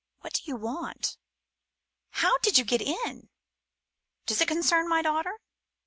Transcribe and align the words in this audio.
What 0.21 0.33
do 0.33 0.41
you 0.45 0.55
want? 0.55 1.15
How 2.09 2.39
did 2.39 2.57
you 2.57 2.63
get 2.65 2.81
in?— 2.81 3.29
Does 4.25 4.41
it 4.41 4.47
concern 4.47 4.89
my 4.89 5.03
daughter 5.03 5.37